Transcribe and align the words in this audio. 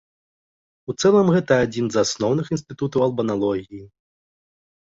У 0.93 0.95
цэлым 1.03 1.27
гэта 1.35 1.53
адзін 1.65 1.85
з 1.97 2.01
асноўных 2.05 2.45
інстытутаў 2.57 3.07
албаналогіі. 3.09 3.83